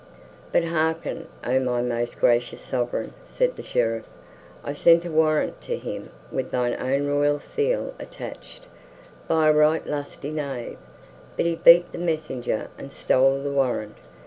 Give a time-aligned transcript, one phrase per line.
[0.51, 4.07] "But hearken, O my most gracious Sovereign," said the Sheriff.
[4.63, 8.63] "I sent a warrant to him with thine own royal seal attached,
[9.27, 10.79] by a right lusty knave,
[11.37, 13.95] but he beat the messenger and stole the warrant.